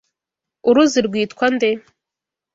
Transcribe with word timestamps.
Uruzi 0.69 0.99
rwitwa 1.07 1.45
nde? 1.55 1.69